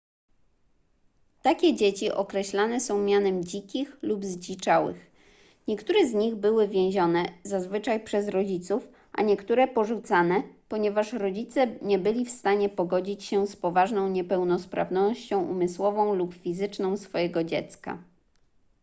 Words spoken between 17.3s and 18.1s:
dziecka